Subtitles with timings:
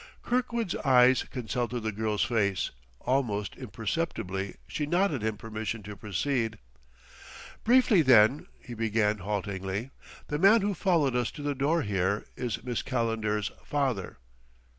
[0.23, 6.57] Kirkwood's eyes consulted the girl's face; almost imperceptibly she nodded him permission to proceed.
[7.63, 9.91] "Briefly, then," he began haltingly,
[10.25, 14.17] "the man who followed us to the door here, is Miss Calendar's father."